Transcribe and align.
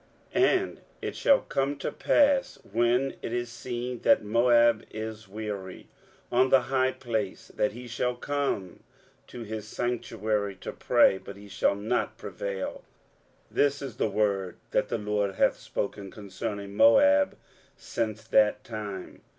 23:016:012 0.33 0.43
And 0.61 0.81
it 1.03 1.15
shall 1.15 1.41
come 1.41 1.77
to 1.77 1.91
pass, 1.91 2.57
when 2.63 3.13
it 3.21 3.31
is 3.31 3.51
seen 3.51 3.99
that 4.01 4.23
Moab 4.23 4.83
is 4.89 5.27
weary 5.27 5.89
on 6.31 6.49
the 6.49 6.61
high 6.61 6.91
place, 6.91 7.49
that 7.49 7.73
he 7.73 7.87
shall 7.87 8.15
come 8.15 8.79
to 9.27 9.43
his 9.43 9.67
sanctuary 9.67 10.55
to 10.55 10.71
pray; 10.71 11.19
but 11.19 11.37
he 11.37 11.47
shall 11.47 11.75
not 11.75 12.17
prevail. 12.17 12.83
23:016:013 13.51 13.51
This 13.51 13.81
is 13.83 13.97
the 13.97 14.09
word 14.09 14.55
that 14.71 14.89
the 14.89 14.97
LORD 14.97 15.35
hath 15.35 15.59
spoken 15.59 16.09
concerning 16.09 16.75
Moab 16.75 17.37
since 17.77 18.23
that 18.23 18.63
time. 18.63 19.21